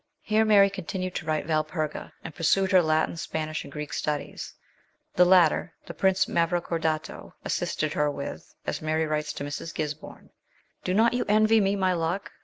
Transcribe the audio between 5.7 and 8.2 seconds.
the Prince Mavrocordato assisted her